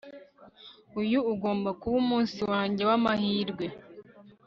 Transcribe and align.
Uyu 1.01 1.19
ugomba 1.33 1.69
kuba 1.79 1.95
umunsi 2.03 2.39
wanjye 2.51 2.81
wamahirwe 2.89 3.65